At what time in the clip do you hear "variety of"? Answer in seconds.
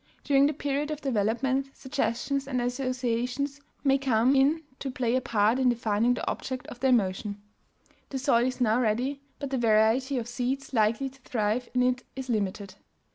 9.59-10.27